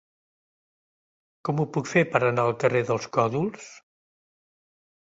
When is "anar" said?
2.31-2.47